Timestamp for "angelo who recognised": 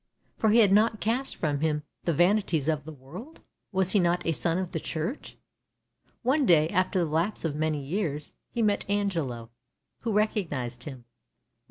8.89-10.85